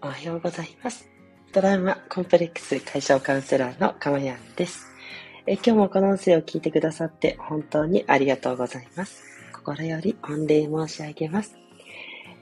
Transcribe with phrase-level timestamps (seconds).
[0.00, 1.08] おはようございます。
[1.52, 4.86] トラウマコンプレックス解消カウンセラーのかまやんです。
[5.44, 9.24] え今日もこの音声を聞いてくださって本当にありがとうございます。
[9.52, 11.56] 心より御礼申し上げます。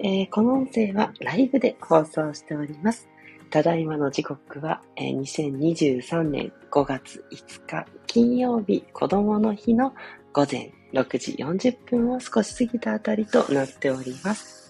[0.00, 3.08] えー、この音声はライブで放送しております。
[3.48, 9.94] ただいまの時刻は、えー、2023年5月5日金曜日子供の日の
[10.34, 14.65] 午前6時40分を少し過ぎたあたりとなっております。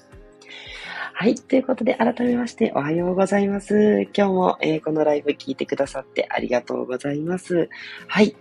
[1.19, 1.35] はい。
[1.35, 4.03] ということで、改めましておはようございます。
[4.15, 7.71] 今日も、えー、このライブ聞いてくださってありがとうございます。
[8.07, 8.37] はい。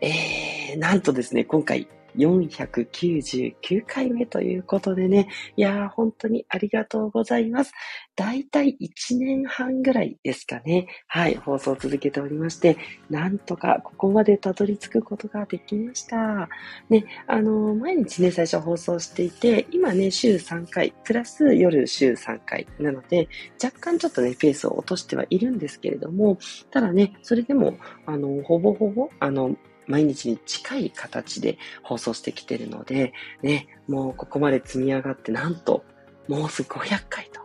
[0.00, 7.72] えー、なんとですね、今回、499回目ということでね、いやー、本当にありがとうございます。
[8.16, 10.86] だいたい1年半ぐらいですかね。
[11.06, 12.76] はい、放送を続けておりまして、
[13.08, 16.48] なんとかここまでたどり着くことができました。
[16.88, 23.28] ね、あのー、毎日ね、最初放送していて、今ね、週3回、プラス夜週3回なので、
[23.62, 26.38] 若干ちょっとね、ペースを落としてはいるんですけれども、
[26.70, 35.84] ただね、それでも、あの、ほぼほぼ、あの、毎日に近い形で放送してきてるので、ね、もうここまで積み上がってなんと、
[36.28, 37.41] もうすぐ500回と。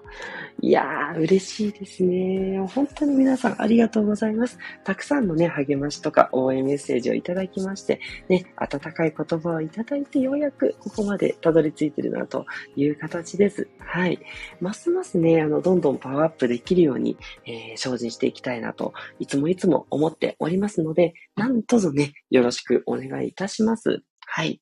[0.60, 2.60] いやー、嬉しいですね。
[2.74, 4.58] 本当に皆さんありがとうございます。
[4.84, 13.68] たくさんのね、励ましとか応援メッセージをいただきまして、ね、温かい言葉をいただいてようやくここまでたどり着いてるなという形です。
[13.78, 14.20] はい。
[14.60, 24.02] ますますね、あの、どんどんパワーアップできるように、えー、精進していきたいなと、いつもいつも思っておりますので、なんとぞね、よろしくお願いいたします。
[24.26, 24.60] はい。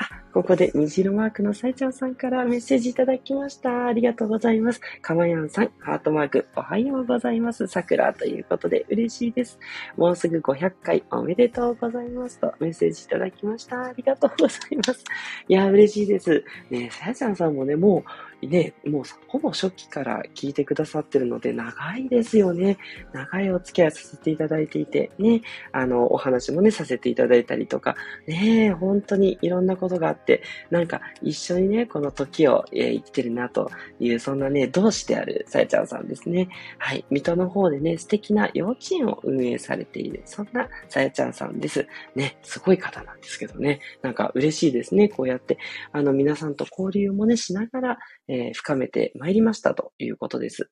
[0.00, 3.86] あ、ここで虹色マークのさいちゃんさんからメッセージいただきました。
[3.86, 4.80] ありがとうございます。
[5.00, 7.66] かまやんさん、ハートマーク、おはようございます。
[7.66, 9.58] さくらということで嬉しいです。
[9.96, 13.84] もうすぐ500回おめでとうございますとメッセージいただきました。
[13.84, 15.04] ありがとうございます。
[15.48, 16.44] いや、嬉しいです。
[16.70, 22.78] ねさやちゃんさんもね、もうね、もうほぼ初期から聞いてくださってるので、長いですよね。
[23.12, 27.96] 長いお付き合いさせていただいていて、ね、あの、お話もね、させていただいたりとか、
[28.26, 36.48] ね、本当にいろんなことがあって、なんか一緒にね、この時を、えー、生きてるなという、そんなね、同志であるさやちゃんさんですね。
[36.78, 41.86] はい、水戸の方でね、素敵な幼稚園を運営されている、そんなさやちゃんさんです。
[42.14, 45.58] ね、すごい方なんですけどね、なんか嬉しいですね、こうやって、
[45.92, 47.98] あの、皆さんと交流もね、しながら、
[48.28, 50.70] えー、深めてまいりましたということです。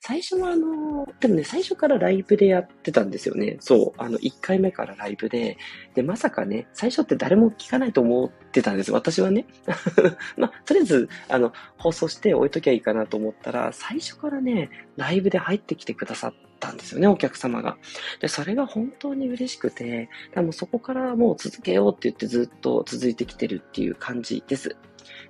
[0.00, 3.56] 最初はあの、でもね、最初からライブでやってたんですよね。
[3.60, 5.56] そう、あの、1回目からライブで、
[5.94, 8.92] で、まさかね、最初って誰も聞かないと思ってたんです。
[8.92, 9.46] 私はね。
[10.36, 17.78] まあ、とりあえず、あの、放送して置いときゃいいかなと思ったら、最初からね、ライブで入ってきてくださったんですよね、お客様が。
[18.20, 24.76] で、それが本当に嬉しくて、でもそこからもう続けようって言ってずっと続いてきてるっていう感じです。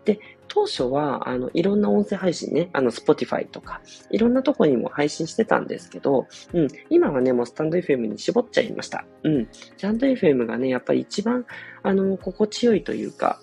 [0.05, 0.19] で、
[0.51, 3.81] 当初は、あの、いろんな音声配信ね、あの、Spotify とか、
[4.11, 9.05] いろんなとこにも配信してたんですけど、うん、今はね、もうスタンド FM に絞っちゃいました。
[9.23, 9.49] うん。
[9.53, 11.47] スタンド FM がね、やっぱり一番、
[11.85, 13.41] あの、心地よいというか、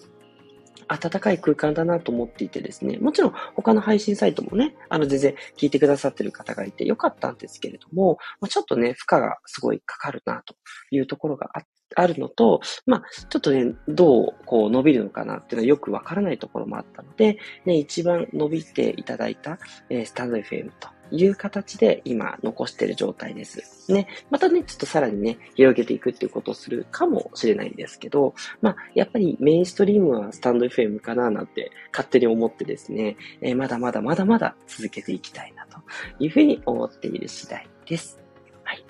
[0.87, 8.17] 暖かい空間だなと思っていてですね、もちろん他の配信サイトもね、あの全然聞いてくださってる方がいてよかったんですけれども、
[8.49, 10.55] ちょっとね、負荷がすごいかかるなと
[10.91, 11.61] いうところがあ
[11.95, 19.57] あるのと、まあ、ちょっとね、どう、こう、伸びるのかなっていうのはよくわからないところもあったので、ね、一番伸びていただいた、
[19.89, 23.91] えー、スタンド FM という形で今残している状態です。
[23.91, 24.07] ね。
[24.29, 35.79] またね、ちょっとさらにね、広げていくっていうことをするかもしれないんですけど、まあ、やっぱりメインストリームはスタンド FM かななんて勝手に思ってですね、えー、まだまだまだまだ続けていきたいなと
[36.19, 38.19] いうふうに思っている次第です。
[38.63, 38.83] はい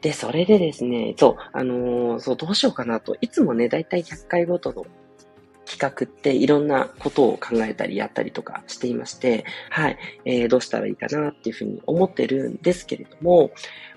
[0.00, 3.16] で、それでですね、そう、あのー、そう、どうしようかなと。
[3.20, 4.86] いつもね、だいたい100回ごとの
[5.68, 13.50] 企画っていろんなことを考えたりやったりとかしていまして、はい、えー、どうしたらいいかなっていうふうに思ってるんですけれども、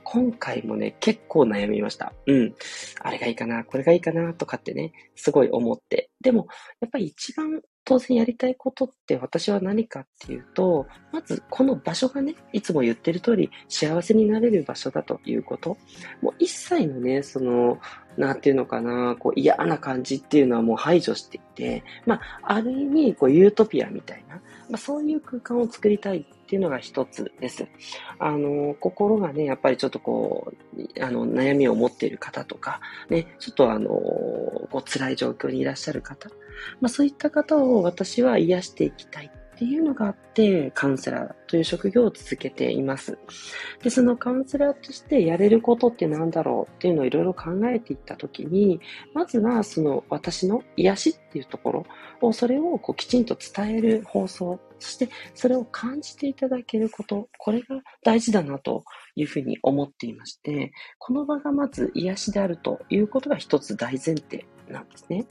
[0.04, 2.12] 今回もね、結構悩みました。
[2.28, 2.56] うん。
[3.00, 6.10] あれがいいかな、これがいいかな、とかってね、すごい思って。
[6.20, 6.48] でも、
[6.82, 15.78] やっぱり一番当然やりたいことって私は何かっていうと、まずこの場所がね、いつも言ってる通り幸せになれる場所だということ。
[16.22, 17.80] もう一切のね、その、
[18.18, 24.42] なんていうのかな、こう嫌な感じっていうのはもう排除していて、まあ、ある意味、こうユートピアみたいな、ま
[24.74, 27.68] あ、そういう空間を作りたいっていうのが一つです。
[28.20, 36.30] あの、心がね、やっぱりちょっとこう、あの、悩みを持っている方とか、ね、ちょっとあの、こう辛い状況にいらっしゃる方、
[36.80, 39.32] まあそういった方を私は癒していきたい
[39.62, 43.20] っていうのがあって、カウンセラーという職業を続けています。
[43.84, 48.82] で、そのカウンセラーとしてやれることって何だろうっていうのをいろいろ考えていったときに、
[49.14, 51.86] まずはその私の癒しっていうところ
[52.22, 65.28] を、それをこうきちんと伝える放送、そしてそれを感じていただけること、これが大事だなというふうに思っていまして、この場がまず癒しであるということが一つ大前提なんですね。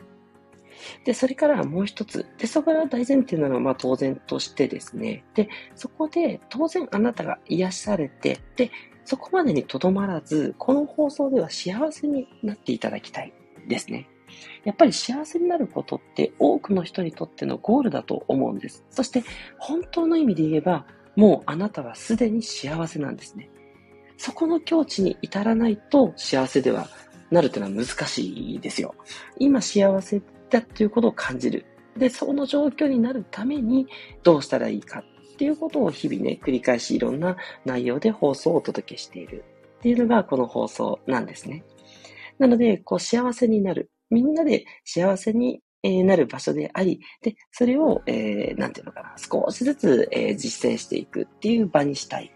[1.05, 2.27] で、それからもう一つ。
[2.39, 5.25] で、そこが大前提なのは、まあ当然としてですね。
[5.35, 8.71] で、そこで当然あなたが癒されて、で、
[9.05, 13.33] そこまでにとどまらず、この放送では幸せになっていただきたい
[13.69, 14.09] ですね。
[14.65, 18.85] やっぱり幸せになることって多くの人にとってのゴールだと思うんです。
[18.91, 19.25] そして
[19.59, 20.87] 本当の意味で言えば、
[21.17, 23.51] もうあなたはすでに幸せなんですね。
[24.17, 26.89] そこの境地に至らないと幸せでは
[27.31, 28.95] なるというのは難しいですよ。
[29.39, 30.21] 今幸せ
[30.51, 31.67] だということを感じる。
[31.97, 33.87] で、その状況になるために
[34.23, 39.45] どうしたらいいかっていうことを日々ね、繰り返しいろんな内容で放送をお届けしている
[39.79, 41.65] っていうのがこの放送なんですね。
[42.39, 43.91] なので、こう幸せになる。
[44.11, 52.33] みんなで幸せになる場所であり、で、それを、えー、なんていうのかな、少しずつ、えー、実践していくっていう場にしたい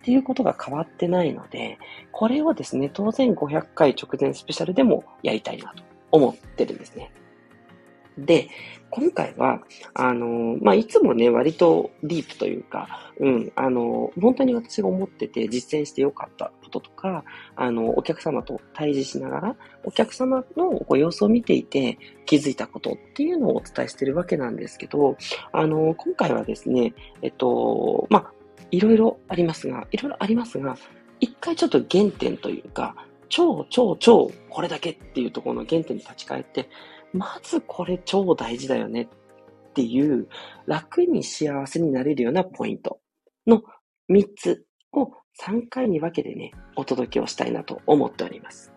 [0.00, 1.78] っていうことが変わってないので、
[2.10, 7.12] これをですね、当然500回直前スペシャルでもやりたいなと思ってるんですね。
[8.24, 8.48] で、
[8.90, 9.60] 今回は、
[9.94, 17.24] あの、まあ、いつもね、割とディープというか、うん、あの、本当に私が思ってて実践してよかったこととか、
[17.54, 25.16] あの、お客様と対峙しながら、お客様のご様子を見ていて気づいたことっていうのをお伝えしてるわけなんですけど、
[25.52, 28.32] あの、今回はですね、えっと、まあ、
[28.72, 30.76] いろいろありますが、いろいろありますが、
[31.20, 32.96] 一回ちょっと原点というか、
[33.28, 36.68] 超超超これだけっていうところの原点に立ち返って、
[37.12, 40.28] まずこれ超大事だよねっていう
[40.66, 43.00] 楽に幸せになれるようなポイント
[43.46, 43.62] の
[44.10, 48.72] 3つを3回に分けてね、お届けをしたいなと思っております。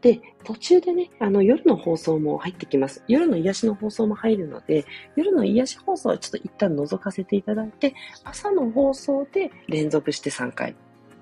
[0.00, 3.04] で、途中でね、あの、夜の放送も入ってきます。
[3.06, 7.94] 夜の癒しの放送も入るので、夜の癒し放送はちょっと一旦覗かせていただいて、
[8.24, 10.74] 朝の放送で連続して3回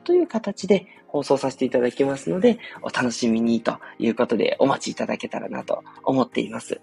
[0.04, 6.80] という形で放送させていただきますので、お楽しみにということでお待ちいただけたらなと思っています。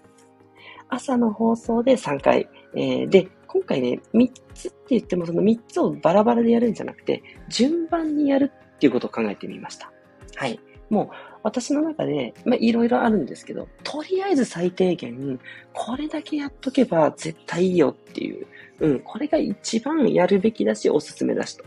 [0.88, 9.90] 朝の放送で3回、えー、で、今回ね、3つって言ってもその3つをバラバラでやるんじゃなくて、順番にやるっていうことを考えてみました。
[10.34, 10.60] はい。
[10.90, 11.08] もう、
[11.42, 15.40] 私の中で、まあ、いろいろあるんですけど、とりあえず最低限、
[15.72, 18.46] これだけやっとけば絶対いいよっていう、
[18.80, 21.64] うん、これが一番やるべきだし、おすすめだし、と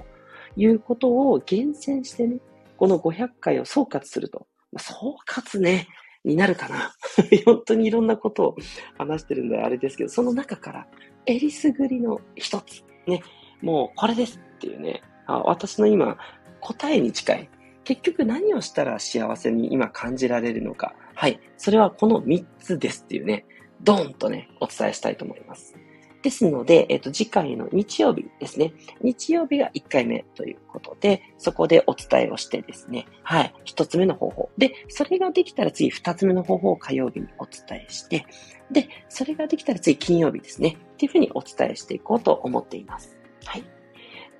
[0.55, 2.39] いうことを厳選してね、
[2.79, 4.47] この500回を総括すると。
[4.77, 5.89] 総括ね、
[6.23, 6.95] になるかな。
[7.45, 8.55] 本当にいろんなことを
[8.97, 10.87] 話してるんであれですけど、その中から、
[11.25, 13.21] えりすぐりの一つ、ね、
[13.61, 16.17] もうこれですっていうね、あ私の今、
[16.61, 17.49] 答えに近い。
[17.83, 20.95] 結局何をしたら幸せに今感じられるのか。
[21.15, 21.37] はい。
[21.57, 23.45] それはこの3つですっていうね、
[23.81, 25.75] ドーンとね、お伝えしたいと思います。
[26.21, 28.73] ですので、えっ、と、次回の日曜日ですね。
[29.01, 33.05] 日曜日が1回目ということで、そこでお伝えをしてですね。
[33.23, 33.53] はい。
[33.65, 34.49] 1つ目の方法。
[34.57, 38.25] で、それができたら次2つ目の方法を火曜日にお伝えして、
[38.71, 40.77] で、それができたら次金曜日ですね。
[40.93, 43.17] っていうふうにお伝えしていこうと思っています。
[43.45, 43.63] はい。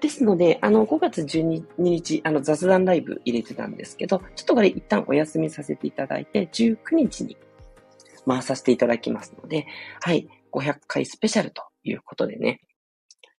[0.02, 7.38] ですので、あの、5月12日、あの、雑談ライブ入れてたんですけど、ちょっとこれ一旦お休みさせていただいて、19日に
[8.30, 9.65] 回させていただきますので、
[10.01, 10.27] はい。
[10.51, 12.62] 500回スペシャルということでね、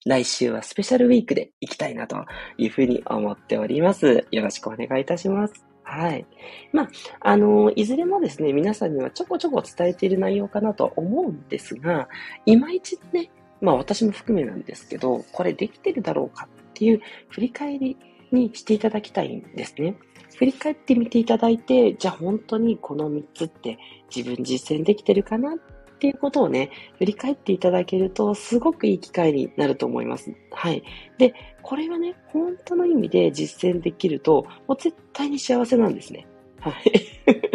[0.06, 2.26] 来週はスペシャルウィークで行きたいなと
[2.58, 4.26] いうふうに思っております。
[4.32, 5.66] よろしくお願いいたします。
[5.84, 6.26] はい。
[6.72, 6.90] まあ、
[7.22, 12.08] あの、いずれもですね、皆さんにはちょこちょこ伝えている内容かなと思うんですが、
[12.46, 13.30] いまいちね、
[13.60, 17.98] まあ私も含めなんですけど、これできてるだろうかっていう振り返り
[18.32, 19.96] にしていただきたいんですね。
[20.38, 23.78] 振り返ってみていただいて、じゃあ本当にこの3つって
[24.16, 30.34] 自分実践できてるかなっっていうことをね、振り返っていただけると、すごくいい機会になると思います。
[30.50, 30.82] はい。
[31.18, 36.26] で、これはね、本当の意味で実践できると、もう絶対に幸せなんですね。
[36.62, 36.94] はい。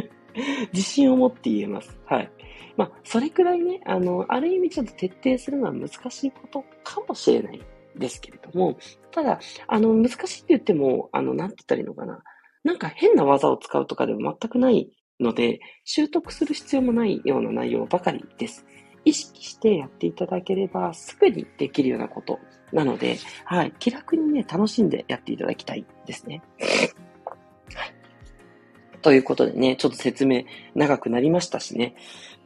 [0.74, 1.98] 自信を持って言えます。
[2.04, 2.30] はい。
[2.76, 7.62] まあ、それくらいね、あの、ある意味ちょっと徹底するのは難しいことかもしれない
[7.96, 8.76] ですけれども、
[9.10, 12.22] ただ、あの、難しいって言っても、あの、なんて言ったらいいのかな。
[12.62, 14.90] なんか変な技を使うとかでも全くない
[15.20, 18.66] ので、習得する必要もないような内容ばかりです。
[19.04, 22.38] 意識してやっていただければ、すぐにできるようなこと
[22.72, 26.42] なので、はい、気楽にね、楽しんでやっていただきたいですね。
[27.74, 27.94] はい。
[29.02, 30.44] ということでね、ちょっと説明
[30.74, 31.94] 長くなりましたしね、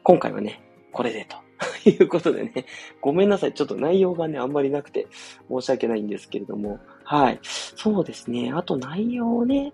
[0.03, 0.61] 今回はね、
[0.93, 1.37] これでと
[1.89, 2.67] いうことでね、
[3.01, 3.55] ごめんなさい。
[3.55, 5.07] ちょっと内容がね、あんまりなくて
[5.49, 6.79] 申し訳ないんですけれども。
[7.05, 7.41] はい。
[7.43, 8.53] そうですね。
[8.55, 9.73] あと内容をね。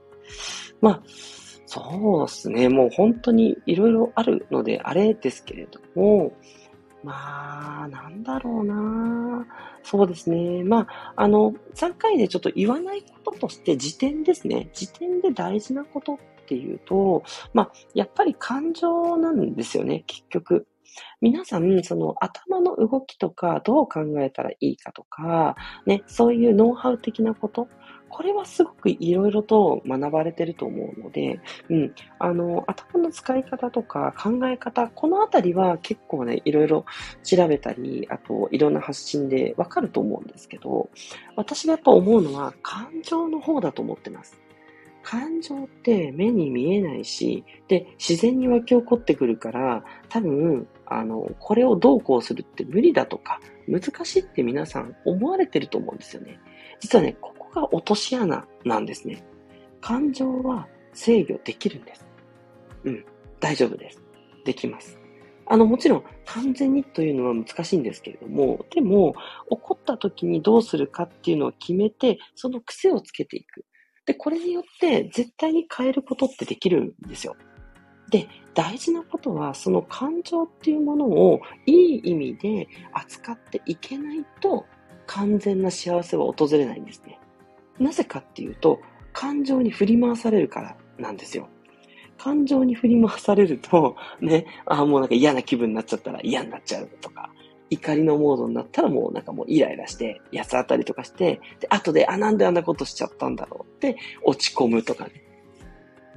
[0.81, 1.03] まあ、
[1.67, 2.69] そうですね。
[2.69, 6.33] もう本当にいろいろあるので、あれですけれども、
[7.03, 9.47] まあ、なんだろうな。
[9.83, 10.65] そうですね。
[10.65, 14.71] まあ、あの、3回でちょっと言わないこととして、時点ですね。
[14.73, 20.67] 時点で大事なことっていうと、まあ、やっぱり感情なんですよね、結局。
[21.21, 25.57] 皆さん、その頭の動きとか、どう考えたらいいかとか、
[25.87, 27.69] ね、そういうノウハウ的なこと、
[28.15, 36.85] これはすごくいろいろと学ばれてると思うので、うん、あの、頭の使い方とか考え方、このあたりは結構ね、いろいろ
[37.25, 40.91] 調べたり、あと、いろんな発信でわかると思うんですけど、
[41.35, 44.41] 私がやっぱ思うのは感情の方だと思ってます。
[45.03, 56.39] 感情って目に見えないし、で、自然に湧き起こってくるから、多分、あの、これをどうこうするって無理だとか、難しいって皆さん思われてると思うんですよね。
[56.79, 59.25] 実はね、こが落とし穴なんですね。
[59.81, 62.07] 感情は制御できるんです。
[62.85, 63.05] うん、
[63.41, 64.03] 大丈夫です。
[64.45, 64.99] できます。
[65.47, 69.15] あの、もちろん完全にというのは難しいんですけれども、でも、
[69.51, 73.65] 怒った時にどうするかっていうのを決めて、その癖をつけていく。
[74.07, 77.37] で、これによって絶対に変えることってできるんですよ。
[78.11, 84.65] で、大事なことは、その感情っていうものをいい意味で扱っていけないと、
[85.07, 87.19] 完全な幸せは訪れないんですね。
[87.79, 88.81] なぜかっていうと、
[89.13, 91.49] 感情に振り回されるからなんですよ。
[92.19, 97.31] 感情に振り回されると、 ね、あ、もうなんか嫌な気分になっちゃったら嫌になっちゃうとか、
[97.71, 105.13] 怒りのモードになったらもうなんかもうイライラして、八つ当たりとかして、で、後で、あ、なんであんなことしちゃったんだろうって落ち込むとかね。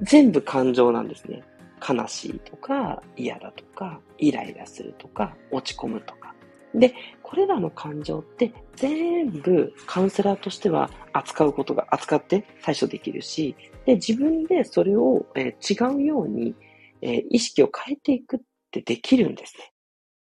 [0.02, 1.42] 全部感情なんですね。
[1.86, 6.34] 悲しいとか、嫌だとか、イライラするとか、落ち込むとか。
[6.74, 13.56] で、これらの感情って全部カウンセラーとしては扱うことが、扱って対処できるし、
[13.86, 16.54] で、自分でそれを、えー、違うように、
[17.00, 19.72] えー、意識を変えていくってできるんですね。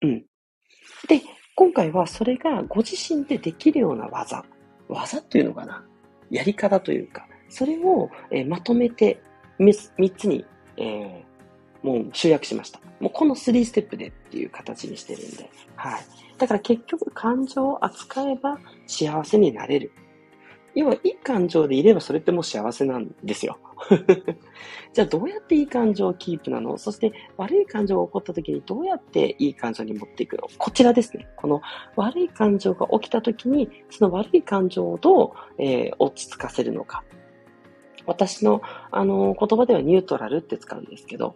[0.04, 0.26] うん。
[1.08, 1.22] で、
[1.56, 4.44] 今回はそれがご自身でできるような技、
[4.88, 5.86] 技っていうのかな？
[6.30, 9.22] やり方というか、それを、えー、まとめて
[9.60, 10.46] 3、3つに、
[10.78, 11.24] え、
[11.84, 12.80] もう集約しました。
[13.00, 16.02] もうこの3ステップでっていう形にしてるんで、はい。
[16.38, 19.92] だから結局感情を扱えば幸せになれる。
[20.74, 23.58] 要は、いい感情でいればそれってもう幸せなんですよ。
[24.94, 26.78] じゃあどうやっていい感情をキープなの？
[26.78, 30.48] そして悪い感情が起こった時にどうやっていい感情に持っていくの？
[30.58, 31.28] こちらですね。
[31.36, 31.62] この
[31.96, 37.04] 悪い感情が起きた時に、その悪い感情をどう、えー、落ち着かせるのか。
[38.06, 38.62] 私の、
[38.92, 41.36] あの言葉ではニュートラルって使うんですけど、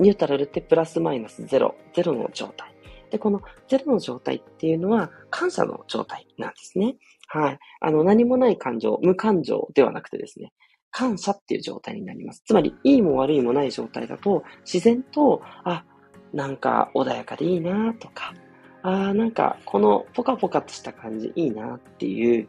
[0.00, 2.74] ニュートラルってプラスマイナスゼロ、ゼロの状態。
[3.10, 6.96] で、このゼロの状態っていうのは感謝の状態なんですね。
[7.28, 7.58] はい。
[7.80, 10.52] あの、何もない感情、無感情ではなくてですね、
[10.90, 12.42] 感謝っていう状態になります。
[12.44, 15.84] つまり、いいも悪いもない状態だと、自然と、あ、
[16.32, 18.34] なんか穏やかでいいなとか、
[18.82, 22.48] あなんかこのポカポカとした感じいいなっていう、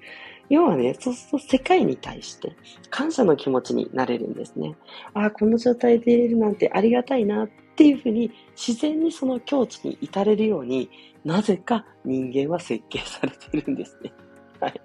[0.51, 2.53] 要はね、そうすると世界に対して
[2.89, 4.75] 感謝の気持ちになれるんですね。
[5.13, 10.89] ああ、この状態でいれるなんてありがたいなっていうふうに自然にその境地に至れるように
[11.24, 14.12] なぜか人間は設計されてるんですね。
[14.60, 14.81] はい。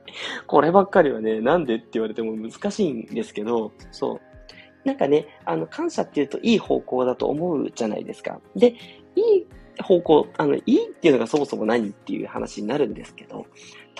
[0.46, 4.20] こればっかりはね、なんでって言われても難しいんですけど、そう。
[4.84, 8.40] なんかね、あの、感謝っていうといい方向だと思うじゃないですか。
[8.54, 8.68] で、
[9.16, 9.46] いい
[9.82, 13.46] 方向、あの、いいっていうのがそもそも何っていう話になるんですけど、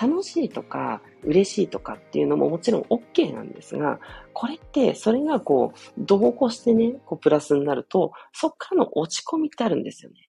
[0.01, 4.01] 楽しいとか嬉しいとかっていうのももちろん OK なんですが、
[4.33, 10.29] これってそれがこう、同行してね、こうプラスになると、そっからの落ち込みってあるんですよね。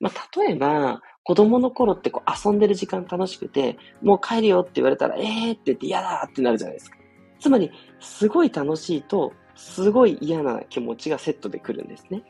[0.00, 6.96] まあ、例えば、子供の頃ってこう遊んでる時間楽しくて、もう帰るよって言われたら、えーって言って嫌だってなるじゃないですか。
[7.40, 12.22] つまり、すごい楽しいと、すごい嫌な気持ちがセットで来るんですね。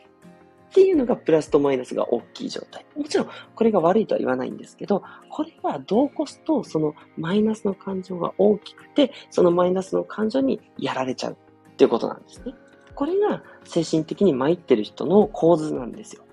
[0.75, 2.85] っていうのがプラスとマイナスが大きい状態。
[2.97, 12.57] もちろん、これが悪いとは言わないんですけど、これはどうこすと、そのマイナスの感情が大きくて、そのマイナスの感情にやられちゃうっていうことなんですね。
[12.97, 16.25] これが精神的に参ってる人の構図なんですよ。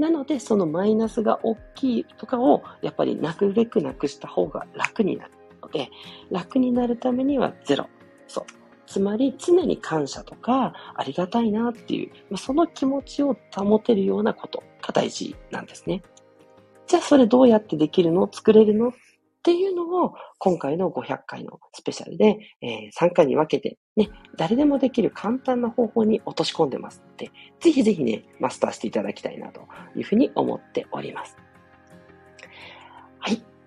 [0.00, 5.90] なので、そのマイナスが大きいとかを、やっぱりなくべくなくした方が楽になるので、
[6.32, 7.86] 楽になるためにはゼロ。
[8.26, 8.59] そう。
[8.90, 16.02] つまり常に感謝とかありがたいなっていう、まあその気持ちを保てるようなことが大事なんですね。
[16.88, 18.28] じゃあそれどうやってできるの？
[18.30, 18.88] 作れるの？
[18.88, 18.92] っ
[19.44, 27.30] ていうのを今回の500回のスペシャルで、えー、3回に分けてね、誰でもできる簡単な方法に落とし込んでますので、
[27.60, 31.36] ぜひぜひね、マスターしていただきたいなというふうに思っております。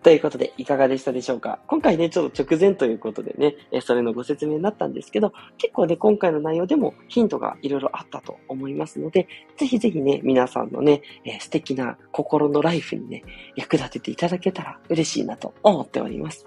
[0.04, 1.60] ということで、いかがでしたでしょうか？
[1.68, 13.24] 今回ね、ちょっと直前ということでね、えそれのご説明になったんですけど、結構ね、今回の内容でもヒントがいろいろあったと思いますので、ぜひぜひね、皆さんのね、え素敵な心のライフにね、
[13.56, 16.46] 役立てていただけたら嬉しいなと思っております。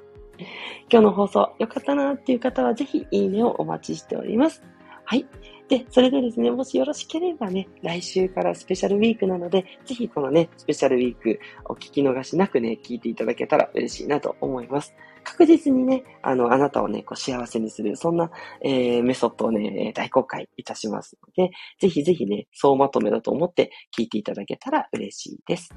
[0.91, 4.63] 今日の放送良かったなっていう方はぜひいいねをお待ちしております。
[5.05, 5.27] はい。
[5.69, 14.95] で、それでですね、もしよろしければね、来週からスペシャルウィークなので、ぜひこのね、スペシャルウィークお聞き逃しなくね、聞いていただけたら嬉しいなと思います。
[15.25, 18.31] 確実にね、あの、あなたをね、こう幸せにする、そんな、
[18.63, 25.75] えー、メソッドをね、大公開いたしますので、ぜひぜひね、総まとめだと思って聞いていただけたら嬉しいです。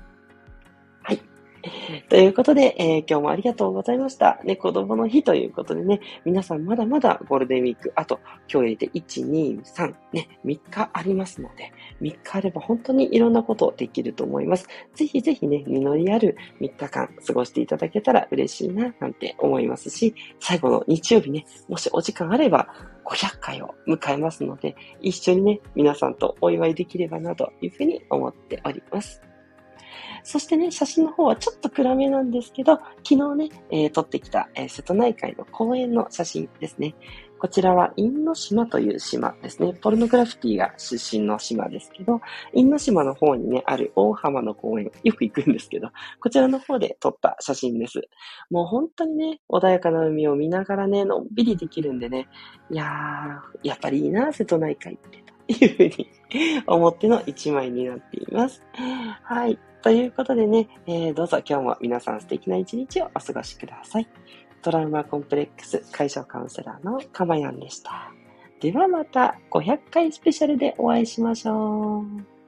[2.10, 4.40] ということで、えー、今日もありがとうございました。
[4.44, 8.20] ね、子供の日ということでね、皆さんまだまだゴールデンウィーク、あと
[8.52, 14.68] 今日入れて1、2、3、ね、3日ありますので、3日あれば本当にいろんなことできると思います。
[14.96, 22.68] ぜひぜひね、実りある3日間過ごしていただけたら嬉しいな、なんて思いますし、最後の日曜日ね、もしお時間あれば、
[23.06, 29.29] 500回を迎えますので、一緒にね、皆さんとお祝いできればなというふうに思っております。
[30.32, 36.94] そしてね、写真の方はちょっと暗めなんですけど、昨日ね、えー、撮ってきた、えー、瀬戸内海の公園の写真ですね。
[37.40, 39.74] こちらは、因島という島ですね。
[39.82, 42.22] ポルノグラフィティが出身の島ですけど、
[42.54, 48.00] 因島の方にね、ある大浜の公園、よく行くんですけど、こちらの方で撮った写真です。
[48.52, 52.28] もう本当にね、穏やかな海を見ながらね、のんびりできるんでね、
[52.70, 55.39] いやー、やっぱりいいな、瀬戸内海って。
[55.54, 56.10] いうふうに
[56.68, 58.64] 思っての一枚になっています。
[59.24, 59.58] はい。
[59.82, 64.08] ということでね、えー、どうぞ今日も皆さん素敵な一日をお過ごしください。
[64.62, 68.12] トラウマコンプレックス解消カウンセラーのかまやんでした。
[68.60, 72.39] ではまた500回スペシャルでお会いしましょう。